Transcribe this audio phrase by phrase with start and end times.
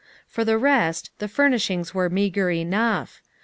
[0.27, 3.21] For the rest, the furnishings were meager enough.